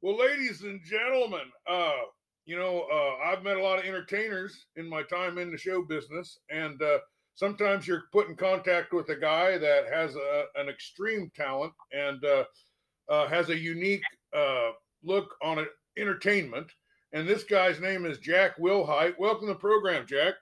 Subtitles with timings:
[0.00, 1.96] Well, ladies and gentlemen, uh,
[2.46, 5.82] you know, uh, I've met a lot of entertainers in my time in the show
[5.82, 6.98] business, and uh,
[7.34, 12.24] sometimes you're put in contact with a guy that has a, an extreme talent and
[12.24, 12.44] uh,
[13.08, 14.02] uh, has a unique
[14.36, 14.70] uh,
[15.02, 15.68] look on it,
[15.98, 16.70] entertainment.
[17.12, 19.18] And this guy's name is Jack Wilhite.
[19.18, 20.34] Welcome to the program, Jack.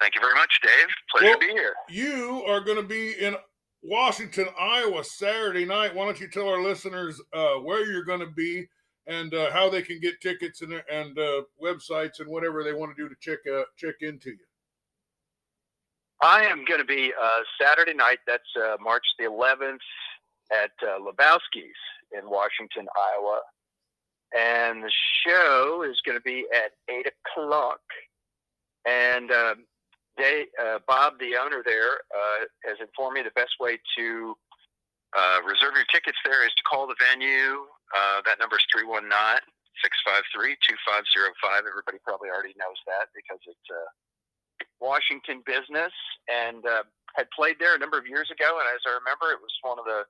[0.00, 0.86] Thank you very much, Dave.
[1.10, 1.74] Pleasure well, to be here.
[1.88, 3.34] You are going to be in
[3.82, 5.94] Washington, Iowa, Saturday night.
[5.94, 8.68] Why don't you tell our listeners uh, where you're going to be
[9.06, 12.94] and uh, how they can get tickets and, and uh, websites and whatever they want
[12.94, 14.38] to do to check uh, check into you?
[16.20, 18.18] I am going to be uh, Saturday night.
[18.26, 19.78] That's uh, March the 11th
[20.50, 21.76] at Lebowski's
[22.12, 23.40] in Washington, Iowa,
[24.36, 24.92] and the
[25.24, 27.80] show is going to be at eight o'clock.
[28.86, 29.64] And um,
[30.18, 34.34] they, uh, Bob, the owner there, uh, has informed me the best way to
[35.16, 37.64] uh, reserve your tickets there is to call the venue.
[37.96, 39.08] Uh, that number is 319
[39.80, 41.64] 653 2505.
[41.64, 43.84] Everybody probably already knows that because it's a
[44.82, 45.94] Washington business
[46.28, 46.84] and uh,
[47.16, 48.58] had played there a number of years ago.
[48.58, 50.04] And as I remember, it was one of the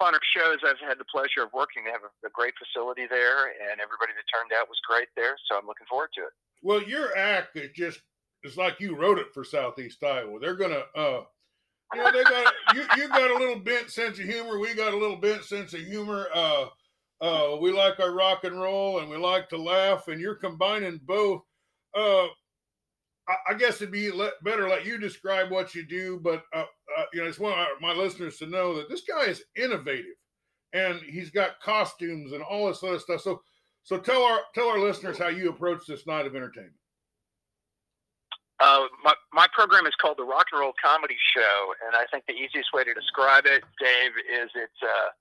[0.00, 1.86] funner shows I've had the pleasure of working.
[1.86, 5.38] They have a, a great facility there, and everybody that turned out was great there.
[5.46, 6.34] So I'm looking forward to it.
[6.62, 8.02] Well, your act is just
[8.42, 10.38] it's like you wrote it for Southeast Iowa.
[10.40, 11.20] They're gonna, uh,
[11.94, 12.84] you know, they got you.
[12.96, 14.58] You got a little bent sense of humor.
[14.58, 16.28] We got a little bent sense of humor.
[16.34, 16.66] Uh,
[17.20, 20.08] uh, we like our rock and roll, and we like to laugh.
[20.08, 21.42] And you're combining both.
[21.96, 22.26] Uh,
[23.28, 26.64] I, I guess it'd be let, better let you describe what you do, but uh,
[26.96, 30.16] uh, you know, it's one of my listeners to know that this guy is innovative,
[30.72, 33.20] and he's got costumes and all this other stuff.
[33.20, 33.40] So,
[33.82, 36.74] so tell our tell our listeners how you approach this night of entertainment.
[38.60, 42.26] Uh, my, my program is called the Rock and Roll Comedy Show, and I think
[42.26, 45.14] the easiest way to describe it, Dave, is it's a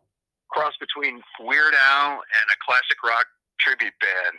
[0.49, 3.27] cross between Weird Al and a classic rock
[3.59, 4.37] tribute band.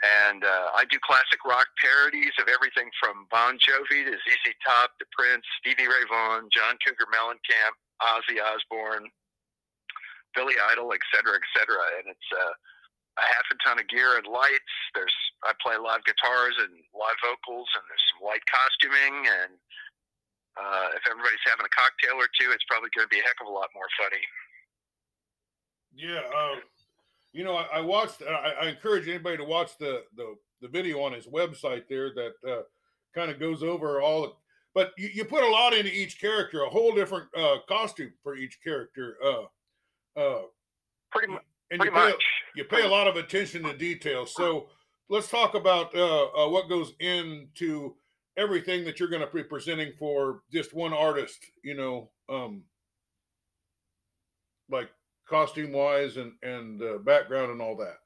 [0.00, 4.96] And uh, I do classic rock parodies of everything from Bon Jovi to ZZ Top
[4.96, 9.12] to Prince, Stevie Ray Vaughan, John Cougar Mellencamp, Ozzy Osbourne,
[10.32, 11.84] Billy Idol, et cetera, et cetera.
[12.00, 12.52] And it's uh,
[13.20, 14.72] a half a ton of gear and lights.
[14.96, 15.12] There's
[15.44, 19.24] I play live guitars and live vocals, and there's some light costuming.
[19.24, 19.52] And
[20.60, 23.40] uh, if everybody's having a cocktail or two, it's probably going to be a heck
[23.40, 24.24] of a lot more funny.
[25.96, 26.60] Yeah, uh,
[27.32, 28.22] you know, I, I watched.
[28.22, 32.32] I, I, encourage anybody to watch the the, the video on his website there that
[32.46, 32.62] uh,
[33.14, 34.40] kind of goes over all.
[34.74, 38.36] But you, you put a lot into each character, a whole different uh, costume for
[38.36, 39.16] each character.
[39.24, 40.42] Uh, uh,
[41.10, 41.32] pretty,
[41.70, 42.24] and pretty you pay, much.
[42.54, 44.32] You pay a lot of attention to details.
[44.34, 44.68] So
[45.10, 47.94] let's talk about uh, uh, what goes into
[48.38, 51.44] everything that you're going to be presenting for just one artist.
[51.62, 52.62] You know, um,
[54.70, 54.88] like
[55.28, 57.98] costume wise and and uh, background and all that.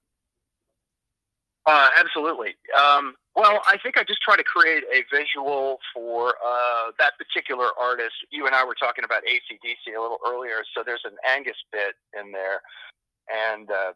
[1.67, 2.55] Uh, absolutely.
[2.79, 7.69] Um, well, I think I just try to create a visual for uh, that particular
[7.81, 8.15] artist.
[8.31, 11.95] You and I were talking about ACDC a little earlier, so there's an Angus bit
[12.21, 12.61] in there,
[13.33, 13.93] and uh,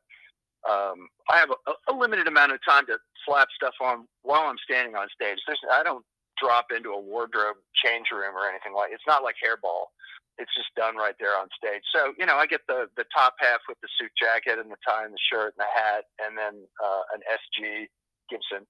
[0.67, 4.59] um, I have a, a, limited amount of time to slap stuff on while I'm
[4.65, 5.39] standing on stage.
[5.47, 6.05] There's, I don't
[6.41, 8.91] drop into a wardrobe change room or anything like.
[8.93, 9.95] It's not like hairball.
[10.39, 11.83] It's just done right there on stage.
[11.95, 14.79] So you know, I get the the top half with the suit jacket and the
[14.87, 17.87] tie and the shirt and the hat, and then uh, an SG
[18.31, 18.67] Gibson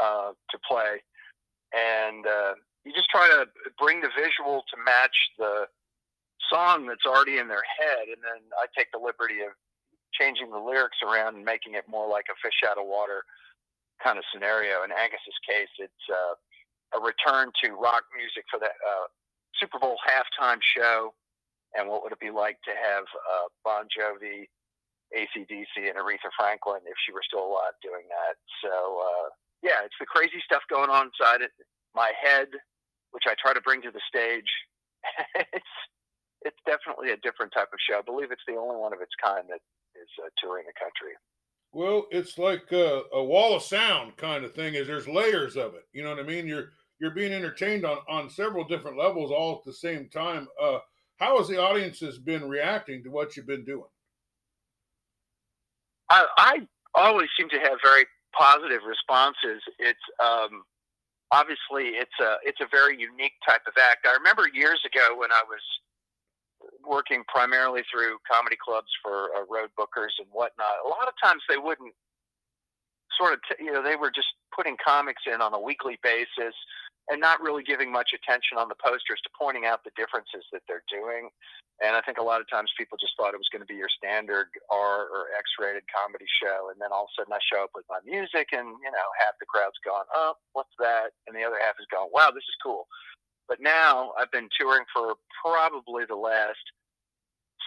[0.00, 1.00] uh, to play,
[1.72, 2.52] and uh,
[2.84, 3.48] you just try to
[3.78, 5.66] bring the visual to match the
[6.52, 9.56] song that's already in their head, and then I take the liberty of
[10.18, 13.22] changing the lyrics around and making it more like a fish out of water
[14.02, 14.82] kind of scenario.
[14.82, 16.34] In Angus's case, it's uh,
[16.96, 19.06] a return to rock music for the uh,
[19.58, 21.14] Super Bowl halftime show.
[21.74, 24.46] And what would it be like to have uh, Bon Jovi,
[25.10, 28.38] ACDC, and Aretha Franklin if she were still alive doing that?
[28.62, 29.28] So, uh,
[29.62, 31.50] yeah, it's the crazy stuff going on inside it.
[31.94, 32.48] My head,
[33.10, 34.50] which I try to bring to the stage.
[35.52, 35.74] it's
[36.44, 37.98] it's definitely a different type of show.
[37.98, 39.64] I believe it's the only one of its kind that
[40.04, 41.14] is uh, touring the country.
[41.72, 44.74] Well, it's like a, a, wall of sound kind of thing.
[44.74, 45.84] Is there's layers of it.
[45.92, 46.46] You know what I mean?
[46.46, 46.70] You're
[47.00, 50.46] you're being entertained on on several different levels all at the same time.
[50.62, 50.78] Uh,
[51.16, 53.90] how has the audiences been reacting to what you've been doing?
[56.10, 56.58] I, I
[56.94, 58.04] always seem to have very
[58.36, 59.62] positive responses.
[59.78, 60.62] It's um,
[61.32, 64.06] obviously it's a it's a very unique type of act.
[64.06, 65.62] I remember years ago when I was
[66.88, 71.42] working primarily through comedy clubs for uh, road bookers and whatnot, a lot of times
[71.48, 71.94] they wouldn't
[73.18, 76.54] sort of, t- you know, they were just putting comics in on a weekly basis
[77.10, 80.64] and not really giving much attention on the posters to pointing out the differences that
[80.64, 81.28] they're doing.
[81.82, 83.76] And I think a lot of times people just thought it was going to be
[83.76, 86.70] your standard R or X rated comedy show.
[86.70, 89.08] And then all of a sudden I show up with my music and, you know,
[89.20, 91.12] half the crowd's gone, oh, what's that?
[91.26, 92.86] And the other half is going, wow, this is cool.
[93.48, 95.14] But now I've been touring for
[95.44, 96.64] probably the last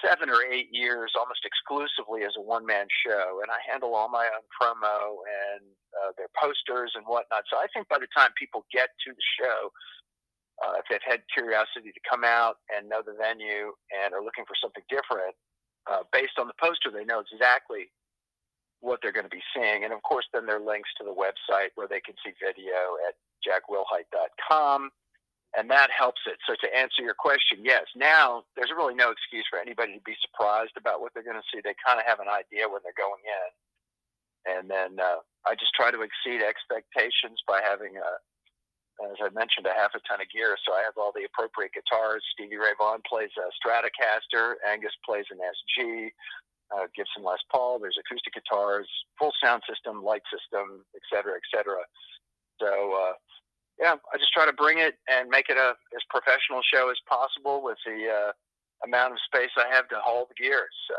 [0.03, 4.09] seven or eight years almost exclusively as a one man show, and I handle all
[4.09, 5.63] my own promo and
[5.97, 7.45] uh, their posters and whatnot.
[7.49, 9.71] So I think by the time people get to the show,
[10.61, 14.45] uh, if they've had curiosity to come out and know the venue and are looking
[14.45, 15.33] for something different,
[15.85, 17.89] uh, based on the poster, they know exactly
[18.81, 19.85] what they're going to be seeing.
[19.85, 22.97] And of course, then there are links to the website where they can see video
[23.07, 24.89] at jackwilhite.com
[25.55, 26.35] and that helps it.
[26.43, 30.17] So to answer your question, yes, now there's really no excuse for anybody to be
[30.19, 31.63] surprised about what they're going to see.
[31.63, 33.49] They kind of have an idea when they're going in,
[34.59, 38.09] and then uh, I just try to exceed expectations by having a,
[39.07, 40.57] as I mentioned, a half a ton of gear.
[40.67, 42.25] So I have all the appropriate guitars.
[42.35, 44.59] Stevie Ray Vaughan plays a Stratocaster.
[44.67, 46.11] Angus plays an SG.
[46.67, 47.79] Uh, Gibson Les Paul.
[47.79, 51.79] There's acoustic guitars, full sound system, light system, et cetera, et cetera.
[52.59, 53.13] So uh,
[53.79, 56.97] yeah, I just try to bring it and make it a as professional show as
[57.07, 58.31] possible with the uh,
[58.85, 60.67] amount of space I have to haul the gear.
[60.87, 60.95] So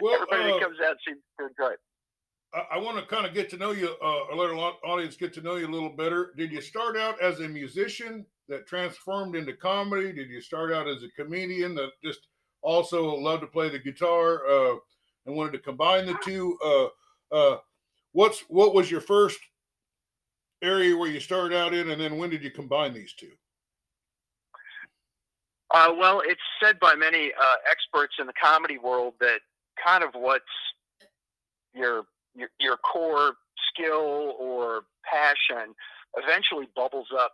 [0.02, 1.80] well, everybody uh, that comes out seems to enjoy it.
[2.54, 5.32] I, I want to kind of get to know you, uh, let our audience get
[5.34, 6.32] to know you a little better.
[6.36, 10.12] Did you start out as a musician that transformed into comedy?
[10.12, 12.20] Did you start out as a comedian that just
[12.62, 14.76] also loved to play the guitar uh,
[15.26, 16.58] and wanted to combine the two?
[16.64, 17.58] Uh, uh,
[18.12, 19.38] what's what was your first
[20.62, 23.32] area where you started out in, and then when did you combine these two?
[25.72, 29.40] Uh, well, it's said by many uh, experts in the comedy world that
[29.82, 30.44] kind of what's
[31.74, 32.02] your,
[32.34, 33.34] your your core
[33.72, 35.74] skill or passion
[36.16, 37.32] eventually bubbles up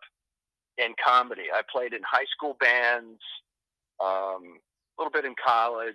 [0.78, 1.44] in comedy.
[1.52, 3.20] I played in high school bands,
[4.02, 4.60] um,
[4.98, 5.94] a little bit in college,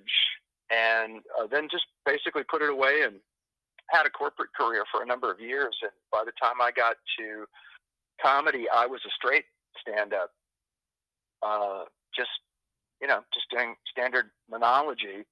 [0.72, 3.16] and uh, then just basically put it away and
[3.92, 6.96] had a corporate career for a number of years, and by the time I got
[7.20, 7.46] to
[8.24, 9.46] comedy, I was a straight
[9.80, 10.32] stand-up,
[11.44, 11.84] uh,
[12.16, 12.30] just
[13.02, 15.26] you know, just doing standard monology,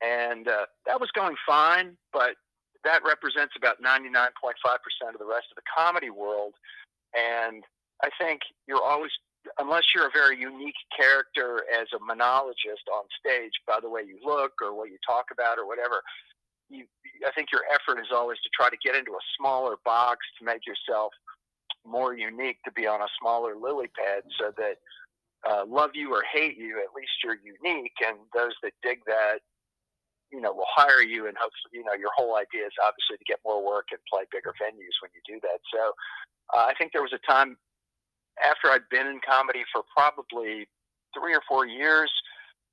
[0.00, 1.96] and uh, that was going fine.
[2.12, 2.36] But
[2.84, 6.54] that represents about 99.5% of the rest of the comedy world,
[7.14, 7.62] and
[8.02, 9.10] I think you're always
[9.58, 14.16] unless you're a very unique character as a monologist on stage by the way you
[14.24, 16.00] look or what you talk about or whatever
[16.72, 16.84] you,
[17.26, 20.44] I think your effort is always to try to get into a smaller box to
[20.44, 21.12] make yourself
[21.86, 24.76] more unique, to be on a smaller lily pad, so that
[25.48, 29.40] uh, love you or hate you, at least you're unique, and those that dig that,
[30.32, 33.26] you know, will hire you, and hopefully, you know, your whole idea is obviously to
[33.26, 35.60] get more work and play bigger venues when you do that.
[35.74, 35.92] So,
[36.54, 37.56] uh, I think there was a time
[38.40, 40.68] after I'd been in comedy for probably
[41.12, 42.10] three or four years,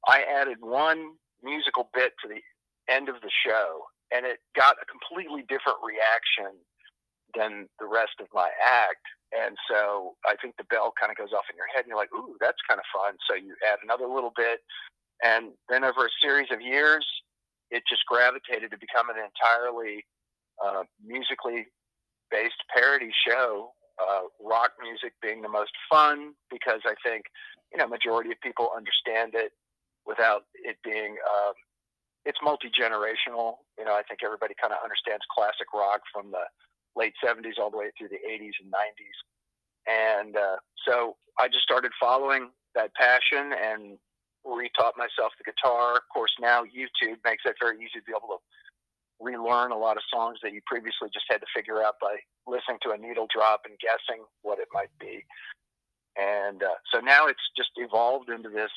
[0.07, 2.39] I added one musical bit to the
[2.89, 6.57] end of the show, and it got a completely different reaction
[7.37, 9.05] than the rest of my act.
[9.29, 12.01] And so I think the bell kind of goes off in your head, and you're
[12.01, 14.61] like, "Ooh, that's kind of fun." So you add another little bit,
[15.23, 17.05] and then over a series of years,
[17.69, 20.05] it just gravitated to become an entirely
[20.63, 21.67] uh, musically
[22.31, 23.71] based parody show.
[23.99, 27.25] Uh, rock music being the most fun because I think
[27.71, 29.51] you know majority of people understand it
[30.07, 31.53] without it being um,
[32.29, 33.65] it's multi generational.
[33.81, 36.45] You know, I think everybody kind of understands classic rock from the
[36.93, 39.17] late '70s all the way through the '80s and '90s,
[39.89, 43.97] and uh, so I just started following that passion and
[44.45, 45.97] retaught myself the guitar.
[45.97, 48.41] Of course, now YouTube makes it very easy to be able to
[49.19, 52.15] relearn a lot of songs that you previously just had to figure out by
[52.47, 55.25] listening to a needle drop and guessing what it might be.
[56.15, 58.71] And uh, so now it's just evolved into this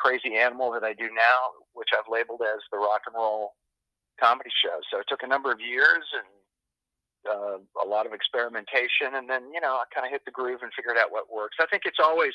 [0.00, 3.52] crazy animal that I do now, which I've labeled as the rock and roll
[4.16, 4.80] comedy show.
[4.90, 6.28] So it took a number of years and
[7.28, 10.64] uh, a lot of experimentation, and then you know I kind of hit the groove
[10.64, 11.60] and figured out what works.
[11.60, 12.32] I think it's always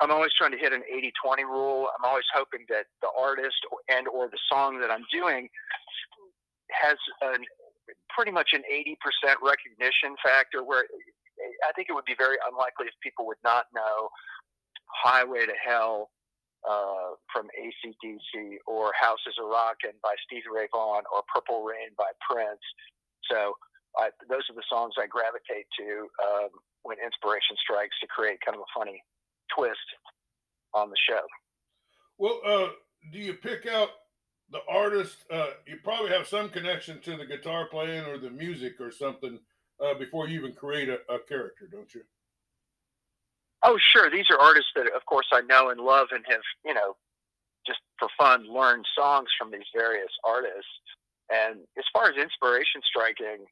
[0.00, 1.88] I'm always trying to hit an 80-20 rule.
[1.92, 5.46] I'm always hoping that the artist and or the song that I'm doing
[6.72, 7.44] has an,
[8.08, 8.96] pretty much an 80%
[9.44, 10.84] recognition factor where
[11.68, 14.08] I think it would be very unlikely if people would not know
[15.04, 16.08] Highway to Hell
[16.68, 21.90] uh, from ACDC or House is a Rockin' by Stevie Ray Vaughan or Purple Rain
[21.96, 22.60] by Prince.
[23.30, 23.54] So
[23.98, 26.50] I, those are the songs I gravitate to um,
[26.82, 29.02] when inspiration strikes to create kind of a funny
[29.56, 29.88] twist
[30.74, 31.22] on the show.
[32.18, 32.68] Well, uh,
[33.12, 33.90] do you pick out
[34.50, 35.24] the artist?
[35.30, 39.38] Uh, you probably have some connection to the guitar playing or the music or something.
[39.80, 42.02] uh, before you even create a, a character, don't you?
[43.62, 44.10] Oh, sure.
[44.10, 46.96] These are artists that, of course, I know and love and have, you know,
[47.66, 50.80] just for fun, learned songs from these various artists.
[51.28, 53.46] And as far as inspiration striking,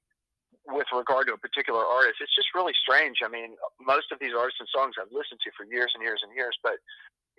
[0.69, 3.25] with regard to a particular artist, it's just really strange.
[3.25, 6.21] I mean, most of these artists and songs I've listened to for years and years
[6.21, 6.77] and years, but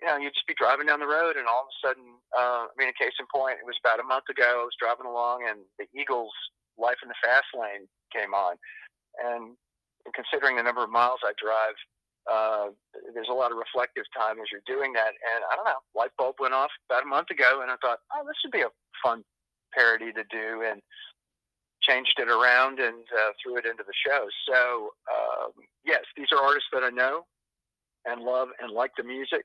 [0.00, 2.72] you know, you'd just be driving down the road, and all of a sudden, uh,
[2.72, 4.64] I mean, a case in point, it was about a month ago.
[4.64, 6.32] I was driving along, and the Eagles'
[6.80, 8.56] "Life in the Fast Lane" came on,
[9.20, 9.54] and
[10.16, 11.76] considering the number of miles I drive,
[12.30, 12.68] uh,
[13.14, 15.10] there's a lot of reflective time as you're doing that.
[15.10, 17.98] And I don't know, light bulb went off about a month ago, and I thought,
[18.14, 18.70] oh, this would be a
[19.02, 19.24] fun
[19.74, 20.80] parody to do, and
[21.82, 24.26] changed it around and uh, threw it into the show.
[24.48, 25.52] So um,
[25.84, 27.24] yes, these are artists that I know
[28.04, 29.44] and love and like the music.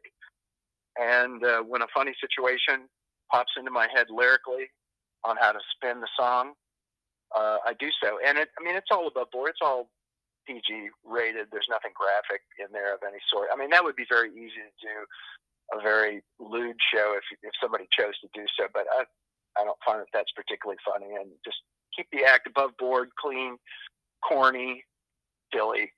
[0.98, 2.88] And uh, when a funny situation
[3.32, 4.68] pops into my head lyrically
[5.24, 6.54] on how to spin the song,
[7.36, 8.18] uh, I do so.
[8.26, 9.50] And it, I mean, it's all above board.
[9.50, 9.90] It's all
[10.48, 11.48] PG rated.
[11.52, 13.50] There's nothing graphic in there of any sort.
[13.52, 14.98] I mean, that would be very easy to do
[15.74, 18.68] a very lewd show if if somebody chose to do so.
[18.74, 19.06] But I
[19.58, 21.16] I don't find that that's particularly funny.
[21.16, 21.58] And just
[21.96, 23.58] keep the act above board, clean,
[24.28, 24.84] corny,
[25.54, 25.92] silly,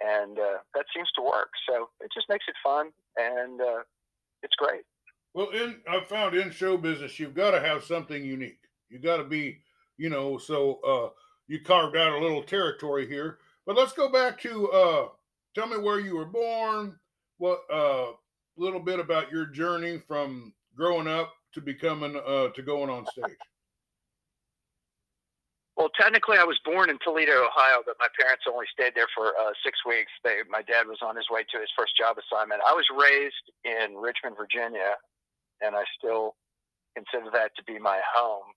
[0.00, 1.48] and uh, that seems to work.
[1.68, 3.82] So it just makes it fun, and uh,
[4.42, 4.82] it's great.
[5.34, 8.60] Well, in I've found in show business, you've got to have something unique.
[8.88, 9.58] You got to be,
[9.96, 11.08] you know, so uh,
[11.48, 13.38] you carved out a little territory here.
[13.66, 15.08] But let's go back to uh,
[15.54, 16.96] tell me where you were born.
[17.38, 18.06] What a uh,
[18.56, 23.36] little bit about your journey from growing up to becoming uh, to going on stage.
[25.76, 29.36] Well, technically, I was born in Toledo, Ohio, but my parents only stayed there for
[29.36, 30.10] uh, six weeks.
[30.24, 32.62] They, my dad was on his way to his first job assignment.
[32.66, 34.96] I was raised in Richmond, Virginia,
[35.60, 36.34] and I still
[36.96, 38.56] consider that to be my home.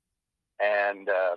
[0.63, 1.35] And uh,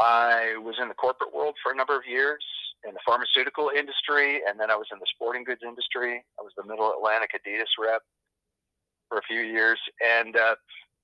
[0.00, 2.42] I was in the corporate world for a number of years
[2.86, 6.24] in the pharmaceutical industry, and then I was in the sporting goods industry.
[6.38, 8.02] I was the Middle Atlantic Adidas rep
[9.08, 10.54] for a few years, and uh,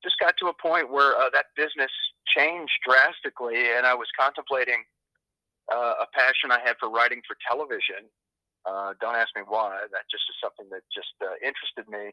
[0.02, 1.90] just got to a point where uh, that business
[2.34, 4.82] changed drastically, and I was contemplating
[5.72, 8.10] uh, a passion I had for writing for television.
[8.66, 9.78] Uh, don't ask me why.
[9.92, 12.10] That just is something that just uh, interested me,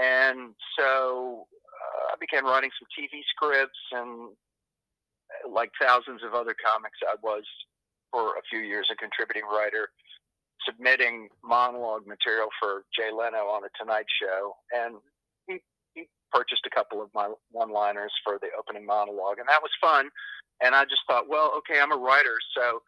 [0.00, 4.32] and so uh, I began writing some TV scripts, and
[5.28, 7.44] uh, like thousands of other comics, I was
[8.10, 9.88] for a few years a contributing writer
[10.66, 14.96] submitting monologue material for Jay Leno on the Tonight Show, and
[15.46, 15.62] he,
[15.94, 19.70] he purchased a couple of my one liners for the opening monologue, and that was
[19.80, 20.10] fun.
[20.62, 22.80] And I just thought, well, okay, I'm a writer, so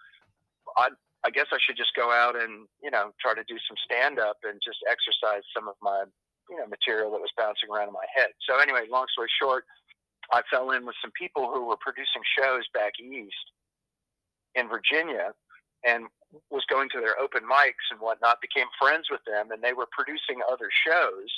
[0.77, 0.89] I,
[1.25, 4.19] I guess I should just go out and you know try to do some stand
[4.19, 6.05] up and just exercise some of my
[6.51, 8.33] you know material that was bouncing around in my head.
[8.49, 9.65] So anyway, long story short,
[10.33, 13.47] I fell in with some people who were producing shows back east
[14.55, 15.33] in Virginia
[15.87, 16.07] and
[16.51, 19.89] was going to their open mics and whatnot, became friends with them, and they were
[19.93, 21.31] producing other shows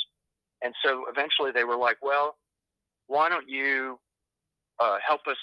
[0.63, 2.37] and so eventually they were like, well,
[3.07, 3.99] why don't you
[4.79, 5.37] uh, help us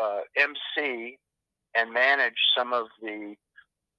[0.00, 1.18] uh, MC
[1.76, 3.34] and manage some of the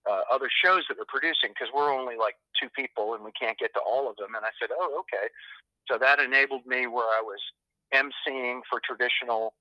[0.09, 3.57] uh, other shows that we're producing because we're only like two people and we can't
[3.57, 4.35] get to all of them.
[4.35, 5.27] And I said, oh, okay.
[5.89, 7.39] So that enabled me where I was
[7.93, 9.53] MCing for traditional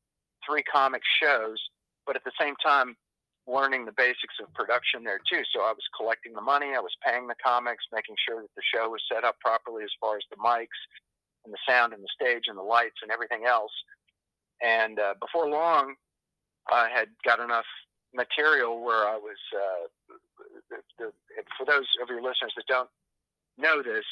[0.47, 1.59] three comic shows,
[2.07, 2.97] but at the same time,
[3.49, 5.43] learning the basics of production there too.
[5.55, 8.63] So I was collecting the money, I was paying the comics, making sure that the
[8.75, 10.79] show was set up properly as far as the mics
[11.45, 13.73] and the sound and the stage and the lights and everything else.
[14.63, 15.95] And uh, before long,
[16.71, 17.67] I had got enough
[18.15, 19.39] material where I was.
[19.55, 20.15] Uh,
[20.71, 21.13] the, the,
[21.57, 22.89] for those of your listeners that don't
[23.57, 24.05] know this,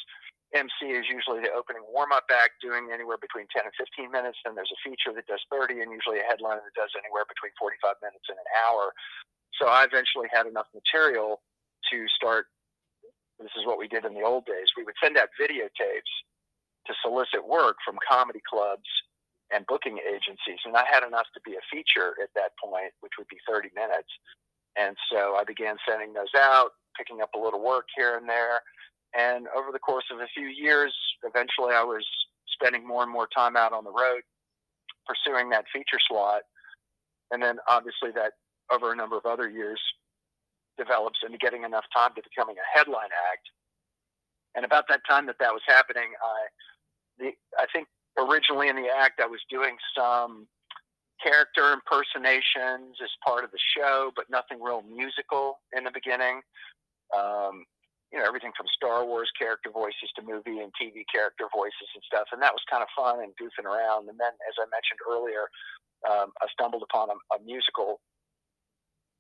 [0.55, 4.39] MC is usually the opening warm up act, doing anywhere between 10 and 15 minutes.
[4.47, 7.51] Then there's a feature that does 30, and usually a headliner that does anywhere between
[7.59, 8.95] 45 minutes and an hour.
[9.59, 11.43] So I eventually had enough material
[11.91, 12.47] to start.
[13.43, 14.71] This is what we did in the old days.
[14.79, 16.13] We would send out videotapes
[16.87, 18.87] to solicit work from comedy clubs
[19.51, 20.63] and booking agencies.
[20.65, 23.71] And I had enough to be a feature at that point, which would be 30
[23.75, 24.11] minutes.
[24.77, 28.61] And so I began sending those out, picking up a little work here and there.
[29.17, 30.95] And over the course of a few years,
[31.25, 32.05] eventually I was
[32.49, 34.23] spending more and more time out on the road
[35.07, 36.43] pursuing that feature slot.
[37.31, 38.33] And then obviously that
[38.71, 39.81] over a number of other years
[40.77, 43.49] develops into getting enough time to becoming a headline act.
[44.55, 46.39] And about that time that that was happening, I,
[47.19, 50.47] the, I think originally in the act I was doing some
[51.23, 56.41] character impersonations as part of the show, but nothing real musical in the beginning.
[57.17, 57.65] Um,
[58.13, 62.03] you know everything from Star Wars character voices to movie and TV character voices and
[62.07, 64.09] stuff, and that was kind of fun and goofing around.
[64.09, 65.51] And then, as I mentioned earlier,
[66.07, 67.99] um, I stumbled upon a, a musical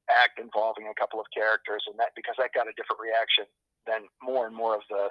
[0.06, 3.50] act involving a couple of characters, and that because that got a different reaction,
[3.90, 5.10] then more and more of the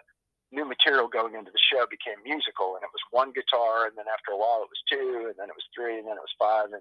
[0.56, 4.08] new material going into the show became musical, and it was one guitar, and then
[4.08, 6.40] after a while it was two, and then it was three, and then it was
[6.40, 6.80] five, and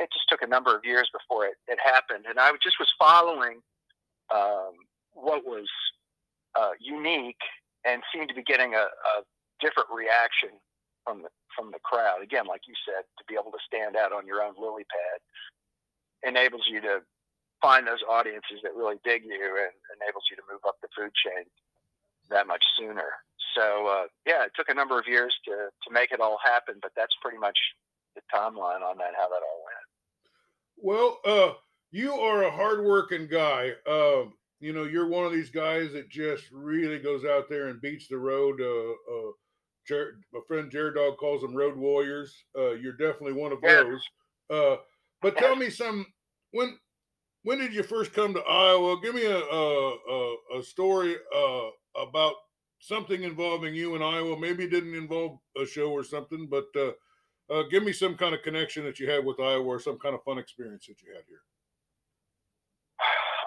[0.00, 2.24] it just took a number of years before it, it happened.
[2.28, 3.60] And I just was following
[4.32, 4.72] um,
[5.12, 5.68] what was
[6.54, 7.40] uh, unique
[7.84, 9.14] and seemed to be getting a, a
[9.60, 10.50] different reaction
[11.04, 12.22] from the from the crowd.
[12.22, 15.18] Again, like you said, to be able to stand out on your own lily pad
[16.22, 17.00] enables you to
[17.62, 21.10] find those audiences that really dig you and enables you to move up the food
[21.14, 21.44] chain
[22.30, 23.18] that much sooner.
[23.56, 26.76] So uh, yeah, it took a number of years to to make it all happen,
[26.80, 27.58] but that's pretty much
[28.14, 29.88] the timeline on that, how that all went.
[30.80, 31.54] Well, uh,
[31.90, 33.72] you are a hardworking guy.
[33.86, 37.80] Um, you know, you're one of these guys that just really goes out there and
[37.80, 38.60] beats the road.
[38.60, 39.32] Uh, uh,
[39.86, 42.34] Jer- my friend Jared Dog calls them road warriors.
[42.56, 44.02] Uh, you're definitely one of those.
[44.50, 44.76] Uh,
[45.22, 46.06] but tell me some
[46.52, 46.78] when
[47.42, 49.00] when did you first come to Iowa?
[49.00, 52.34] Give me a a, a, a story uh, about
[52.80, 54.38] something involving you in Iowa.
[54.38, 56.92] Maybe it didn't involve a show or something, but uh,
[57.52, 60.14] uh, give me some kind of connection that you had with Iowa or some kind
[60.14, 61.42] of fun experience that you had here.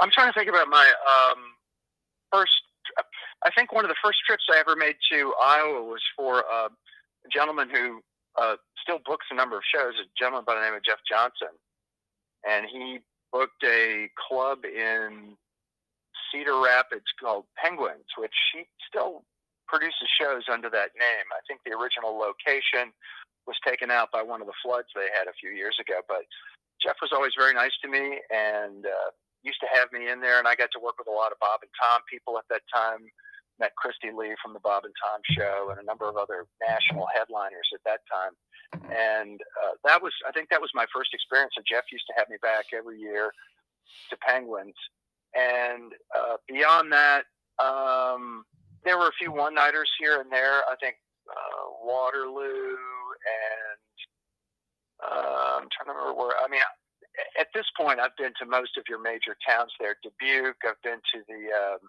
[0.02, 1.40] I'm trying to think about my um,
[2.34, 2.52] first.
[3.46, 6.70] I think one of the first trips I ever made to Iowa was for a
[7.32, 8.02] gentleman who
[8.36, 9.94] uh, still books a number of shows.
[10.02, 11.54] A gentleman by the name of Jeff Johnson,
[12.50, 13.00] and he
[13.32, 15.38] booked a club in
[16.32, 19.24] Cedar Rapids called Penguins, which he still
[19.68, 21.28] produces shows under that name.
[21.32, 22.92] I think the original location
[23.48, 26.26] was taken out by one of the floods they had a few years ago, but
[26.84, 29.12] Jeff was always very nice to me and uh,
[29.44, 31.40] used to have me in there, and I got to work with a lot of
[31.40, 33.10] Bob and Tom people at that time.
[33.60, 37.06] Met Kristi Lee from the Bob and Tom Show, and a number of other national
[37.14, 38.34] headliners at that time.
[38.90, 41.54] And uh, that was, I think, that was my first experience.
[41.56, 43.32] So Jeff used to have me back every year
[44.10, 44.74] to Penguins,
[45.36, 47.24] and uh, beyond that,
[47.62, 48.44] um,
[48.84, 50.66] there were a few one-nighters here and there.
[50.66, 50.96] I think
[51.30, 52.78] uh, Waterloo
[53.22, 53.82] and
[55.06, 56.34] uh, I'm trying to remember where.
[56.44, 56.62] I mean,
[57.40, 59.96] at this point, I've been to most of your major towns there.
[60.04, 60.64] Dubuque.
[60.64, 61.82] I've been to the um,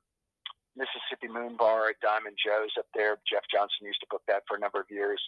[0.76, 3.18] Mississippi Moon Bar at Diamond Joe's up there.
[3.28, 5.20] Jeff Johnson used to book that for a number of years.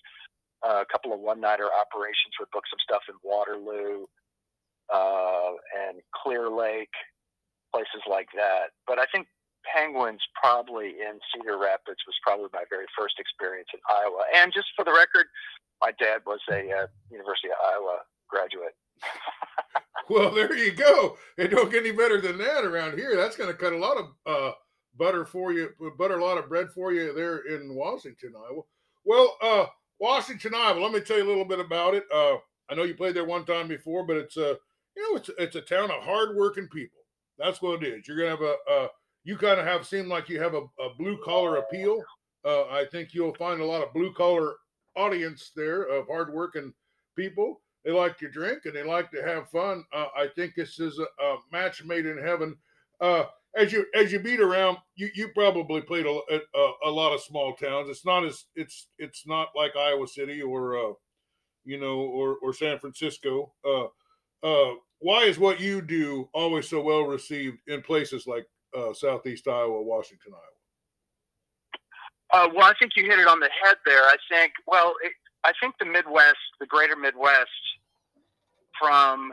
[0.65, 4.09] Uh, a couple of one-nighter operations would book some stuff in Waterloo
[4.89, 6.93] uh, and Clear Lake,
[7.73, 8.73] places like that.
[8.87, 9.29] But I think
[9.69, 14.25] Penguins probably in Cedar Rapids was probably my very first experience in Iowa.
[14.37, 15.29] And just for the record,
[15.83, 18.77] my dad was a uh, University of Iowa graduate.
[20.11, 21.17] Well, there you go.
[21.39, 23.17] It don't get any better than that around here.
[23.17, 24.53] That's going to cut a lot of uh,
[24.99, 28.63] butter for you, butter a lot of bread for you there in Washington, Iowa.
[29.05, 29.67] Well, uh,
[29.99, 30.81] Washington, Iowa.
[30.81, 32.05] Let me tell you a little bit about it.
[32.15, 32.37] Uh,
[32.71, 34.57] I know you played there one time before, but it's a
[34.97, 37.01] you know it's it's a town of hardworking people.
[37.39, 38.07] That's what it is.
[38.07, 38.89] You're gonna have a uh,
[39.25, 42.03] you kind of have seem like you have a, a blue collar appeal.
[42.45, 44.55] Uh, I think you'll find a lot of blue collar
[44.97, 46.73] audience there of hardworking
[47.17, 47.61] people.
[47.85, 49.85] They like to drink and they like to have fun.
[49.93, 52.57] Uh, I think this is a, a match made in heaven.
[53.01, 53.25] Uh,
[53.57, 57.21] as you as you beat around, you you probably played a, a, a lot of
[57.21, 57.89] small towns.
[57.89, 60.93] It's not as it's it's not like Iowa City or uh,
[61.65, 63.53] you know or or San Francisco.
[63.65, 63.87] Uh,
[64.45, 69.47] uh, why is what you do always so well received in places like uh, Southeast
[69.47, 70.55] Iowa, Washington, Iowa?
[72.33, 74.03] Uh, well, I think you hit it on the head there.
[74.03, 75.13] I think, well, it,
[75.45, 77.49] I think the Midwest, the greater Midwest,
[78.81, 79.31] from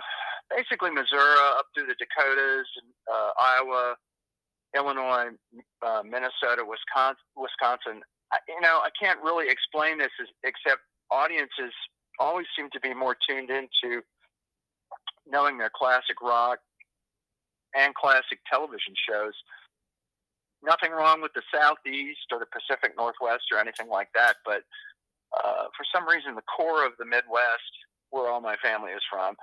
[0.49, 2.67] basically Missouri up through the Dakotas,
[3.11, 3.95] uh, Iowa,
[4.75, 5.31] Illinois,
[5.85, 8.01] uh, Minnesota, Wisconsin.
[8.31, 11.73] I, you know, I can't really explain this as, except audiences
[12.19, 14.01] always seem to be more tuned into
[15.27, 16.59] knowing their classic rock
[17.75, 19.33] and classic television shows.
[20.63, 24.61] Nothing wrong with the Southeast or the Pacific Northwest or anything like that, but
[25.33, 27.71] uh, for some reason, the core of the Midwest,
[28.11, 29.35] where all my family is from,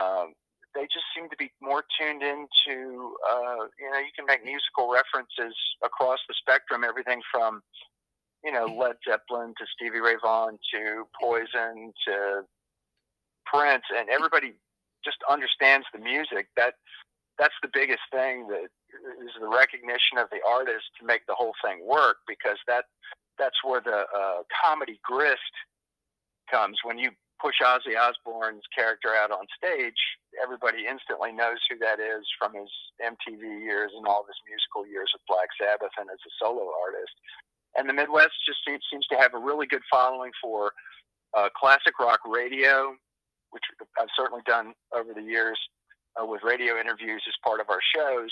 [0.00, 0.32] um,
[0.74, 4.90] they just seem to be more tuned into, uh, you know, you can make musical
[4.90, 5.54] references
[5.84, 7.60] across the spectrum, everything from,
[8.42, 12.42] you know, Led Zeppelin to Stevie Ray Vaughan to Poison to
[13.44, 14.54] Prince, and everybody
[15.04, 16.48] just understands the music.
[16.56, 16.74] That
[17.38, 18.68] that's the biggest thing that
[19.24, 22.84] is the recognition of the artist to make the whole thing work because that
[23.38, 25.52] that's where the uh, comedy grist
[26.50, 26.78] comes.
[26.84, 27.10] When you
[27.42, 29.98] push Ozzy Osbourne's character out on stage,
[30.38, 32.70] everybody instantly knows who that is from his
[33.02, 36.70] MTV years and all of his musical years with Black Sabbath and as a solo
[36.70, 37.12] artist.
[37.74, 40.70] And the Midwest just seems, seems to have a really good following for
[41.36, 42.94] uh, classic rock radio,
[43.50, 43.66] which
[43.98, 45.58] I've certainly done over the years,
[46.14, 48.30] uh, with radio interviews as part of our shows.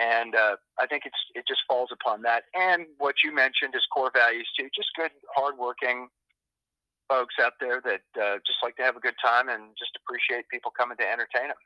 [0.00, 2.44] And uh, I think it's it just falls upon that.
[2.54, 4.70] And what you mentioned is core values too.
[4.74, 6.08] Just good, hardworking
[7.12, 10.48] folks out there that uh, just like to have a good time and just appreciate
[10.48, 11.56] people coming to entertain them.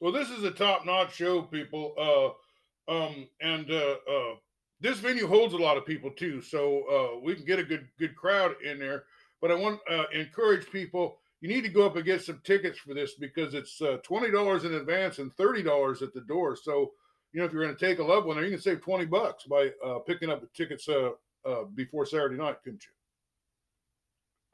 [0.00, 1.94] Well, this is a top-notch show, people.
[1.96, 4.34] Uh, um, and uh, uh,
[4.80, 7.88] this venue holds a lot of people too, so uh, we can get a good
[7.98, 9.04] good crowd in there.
[9.40, 11.18] But I want to encourage people.
[11.40, 14.64] You need to go up and get some tickets for this because it's twenty dollars
[14.64, 16.56] in advance and thirty dollars at the door.
[16.56, 16.92] So
[17.32, 19.06] you know if you're going to take a loved one, there, you can save twenty
[19.06, 21.10] bucks by uh, picking up the tickets uh,
[21.44, 22.92] uh, before Saturday night, couldn't you?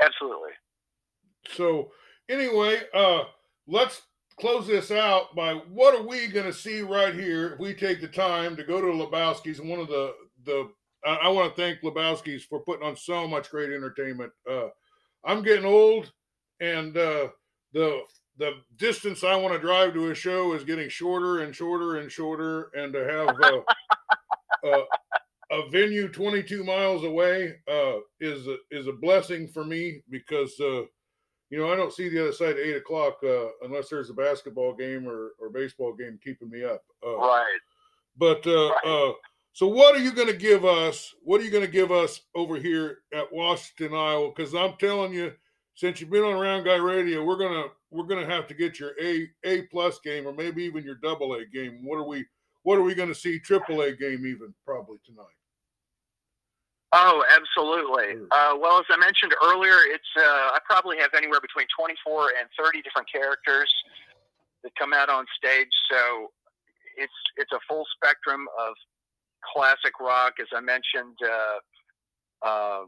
[0.05, 0.51] Absolutely.
[1.55, 1.91] So
[2.29, 3.25] anyway, uh,
[3.67, 4.03] let's
[4.39, 8.01] close this out by what are we going to see right here if we take
[8.01, 10.71] the time to go to Lebowski's one of the the
[11.05, 14.33] I, I want to thank Lebowski's for putting on so much great entertainment.
[14.51, 14.69] Uh,
[15.25, 16.13] I'm getting old,
[16.61, 17.29] and uh,
[17.73, 18.01] the
[18.39, 22.11] the distance I want to drive to a show is getting shorter and shorter and
[22.11, 24.85] shorter, and to have uh, uh,
[25.53, 30.83] a venue 22 miles away uh, is a, is a blessing for me because uh,
[31.51, 34.15] you know I don't see the other side at eight o'clock uh, unless there's a
[34.15, 36.83] basketball game or, or baseball game keeping me up.
[37.07, 37.59] Uh, Right.
[38.17, 38.85] but uh, Right.
[38.85, 39.13] uh,
[39.55, 41.15] so, what are you going to give us?
[41.23, 44.31] What are you going to give us over here at Washington, Iowa?
[44.35, 45.31] Because I'm telling you,
[45.75, 48.93] since you've been on Round Guy Radio, we're gonna we're gonna have to get your
[49.03, 51.85] A A plus game or maybe even your double A game.
[51.85, 52.25] What are we
[52.63, 53.39] What are we going to see?
[53.39, 55.27] Triple A game even probably tonight.
[56.93, 58.21] Oh, absolutely.
[58.21, 58.27] Mm.
[58.31, 62.49] Uh, well, as I mentioned earlier, it's uh, I probably have anywhere between 24 and
[62.61, 63.73] 30 different characters
[64.63, 65.73] that come out on stage.
[65.91, 66.31] So
[66.97, 68.75] it's it's a full spectrum of
[69.55, 70.35] classic rock.
[70.41, 72.85] As I mentioned, uh, uh,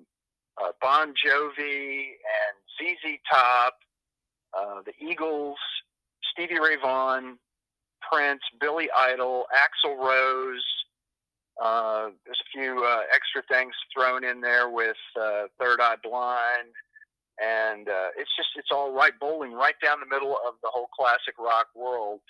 [0.63, 3.75] uh, Bon Jovi and ZZ Top,
[4.57, 5.57] uh, the Eagles,
[6.33, 7.39] Stevie Ray Vaughan,
[8.13, 10.65] Prince, Billy Idol, Axl Rose.
[11.63, 16.75] Uh, there's a few uh, extra things thrown in there with uh, Third Eye Blind,
[17.43, 20.89] and uh, it's just it's all right bowling right down the middle of the whole
[20.97, 22.21] classic rock world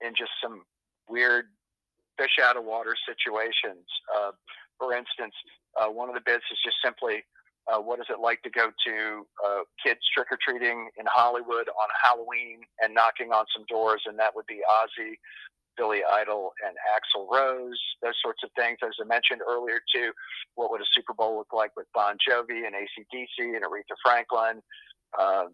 [0.00, 0.62] in just some
[1.08, 1.46] weird
[2.16, 3.86] fish out of water situations.
[4.14, 4.30] Uh,
[4.78, 5.34] for instance,
[5.80, 7.24] uh, one of the bits is just simply.
[7.84, 9.26] What is it like to go to
[9.84, 14.34] kids trick or treating in Hollywood on Halloween and knocking on some doors, and that
[14.34, 15.20] would be Ozzy,
[15.78, 18.78] Billy Idol and Axl Rose, those sorts of things.
[18.82, 20.10] As I mentioned earlier, too,
[20.56, 24.60] what would a Super Bowl look like with Bon Jovi and ACDC and Aretha Franklin?
[25.18, 25.46] Uh,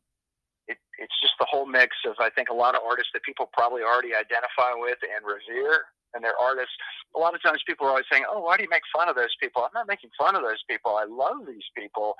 [0.67, 3.51] it, it's just the whole mix of, I think, a lot of artists that people
[3.53, 5.85] probably already identify with and revere.
[6.15, 6.73] And they're artists.
[7.17, 9.19] A lot of times people are always saying, oh, why do you make fun of
[9.19, 9.67] those people?
[9.67, 10.95] I'm not making fun of those people.
[10.95, 12.15] I love these people.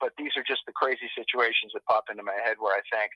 [0.00, 3.12] But these are just the crazy situations that pop into my head where I think,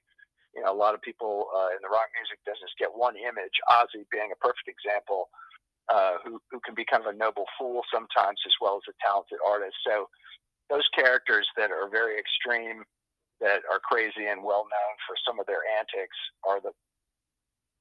[0.58, 3.54] you know, a lot of people uh, in the rock music business get one image,
[3.70, 5.30] Ozzy being a perfect example,
[5.86, 8.94] uh, who, who can be kind of a noble fool sometimes as well as a
[8.98, 9.78] talented artist.
[9.86, 10.10] So
[10.66, 12.82] those characters that are very extreme,
[13.38, 16.74] that are crazy and well known for some of their antics are the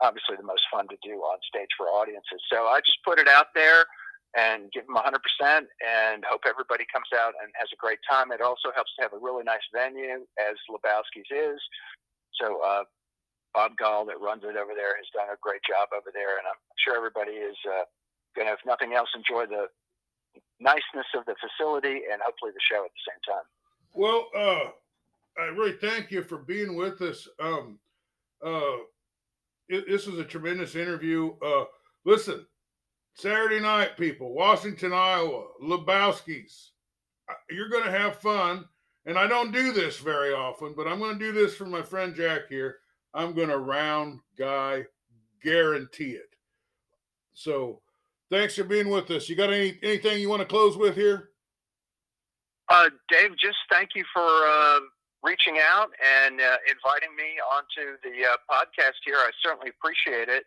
[0.05, 2.37] obviously the most fun to do on stage for audiences.
[2.53, 3.89] So I just put it out there
[4.37, 5.09] and give them 100%
[5.49, 8.29] and hope everybody comes out and has a great time.
[8.29, 11.57] It also helps to have a really nice venue, as Lebowski's is.
[12.41, 12.83] So uh,
[13.53, 16.45] Bob Gall, that runs it over there, has done a great job over there, and
[16.47, 17.83] I'm sure everybody is uh,
[18.35, 19.67] going to, if nothing else, enjoy the
[20.59, 23.47] niceness of the facility and hopefully the show at the same time.
[23.93, 27.27] Well, uh, I really thank you for being with us.
[27.39, 27.79] Um,
[28.45, 28.77] uh,
[29.69, 31.33] it, this is a tremendous interview.
[31.43, 31.65] Uh,
[32.05, 32.45] listen,
[33.15, 36.71] Saturday night, people, Washington, Iowa, Lebowski's.
[37.29, 38.65] Uh, You're going to have fun.
[39.07, 41.81] And I don't do this very often, but I'm going to do this for my
[41.81, 42.75] friend Jack here.
[43.13, 44.83] I'm going to round guy,
[45.41, 46.35] guarantee it.
[47.33, 47.79] So
[48.29, 49.29] thanks for being with us.
[49.29, 51.29] You got any anything you want to close with here?
[52.67, 54.79] Uh, Dave, just thank you for uh,
[55.23, 59.15] reaching out and uh, inviting me onto the uh, podcast here.
[59.15, 60.43] I certainly appreciate it.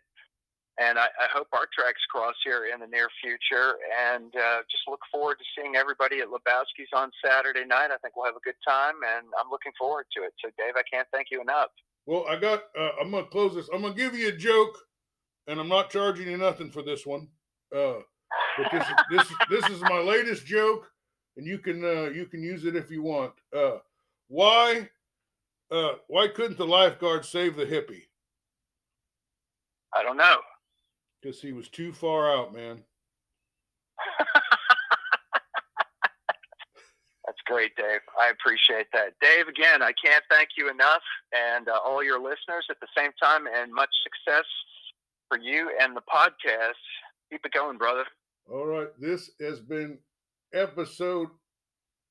[0.81, 3.77] And I, I hope our tracks cross here in the near future.
[3.93, 7.93] And uh, just look forward to seeing everybody at Lebowski's on Saturday night.
[7.93, 10.33] I think we'll have a good time, and I'm looking forward to it.
[10.43, 11.69] So, Dave, I can't thank you enough.
[12.07, 12.65] Well, I got.
[12.79, 13.69] Uh, I'm gonna close this.
[13.75, 14.77] I'm gonna give you a joke,
[15.47, 17.29] and I'm not charging you nothing for this one.
[17.75, 18.01] Uh,
[18.57, 20.91] but this is this this is my latest joke,
[21.37, 23.35] and you can uh, you can use it if you want.
[23.55, 23.79] Uh,
[24.29, 24.89] why
[25.71, 28.07] uh, why couldn't the lifeguard save the hippie?
[29.95, 30.39] I don't know.
[31.21, 32.83] Because he was too far out, man.
[37.27, 38.01] That's great, Dave.
[38.21, 39.13] I appreciate that.
[39.21, 41.03] Dave, again, I can't thank you enough
[41.33, 44.45] and uh, all your listeners at the same time, and much success
[45.29, 46.75] for you and the podcast.
[47.31, 48.05] Keep it going, brother.
[48.51, 48.89] All right.
[48.99, 49.99] This has been
[50.53, 51.29] episode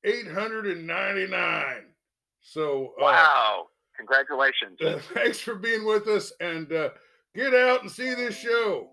[0.05, 1.75] 899.
[2.41, 3.65] So, uh, wow.
[3.97, 4.79] Congratulations.
[4.81, 6.89] Uh, thanks for being with us and uh,
[7.35, 8.91] get out and see this show.